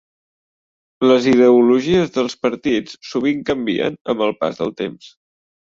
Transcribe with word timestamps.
Les 1.11 1.27
ideologies 1.31 2.15
dels 2.17 2.37
partits 2.47 2.97
sovint 3.11 3.47
canvien 3.51 4.03
amb 4.15 4.29
el 4.31 4.37
pas 4.43 4.63
del 4.65 4.79
temps. 4.85 5.17